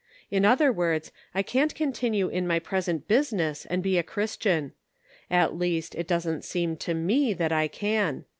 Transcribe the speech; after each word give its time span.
In 0.31 0.45
other 0.45 0.71
words, 0.71 1.11
I 1.35 1.43
can't 1.43 1.75
continue 1.75 2.27
in 2.27 2.47
my 2.47 2.57
present 2.57 3.07
business 3.07 3.67
and 3.67 3.83
be 3.83 3.99
a 3.99 4.01
Christian. 4.01 4.73
At 5.29 5.55
least 5.59 5.93
it 5.93 6.07
doesn't 6.07 6.43
seem 6.43 6.75
to 6.77 6.95
me 6.95 7.35
that 7.35 7.51
I 7.51 7.67
can. 7.67 8.25